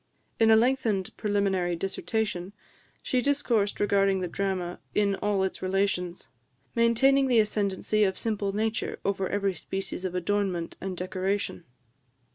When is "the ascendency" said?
7.27-8.03